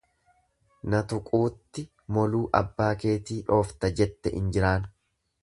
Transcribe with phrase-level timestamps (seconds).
[0.93, 1.83] Na xuquutti
[2.17, 4.91] moluu abbaa keetii dhoofta jette injiraan.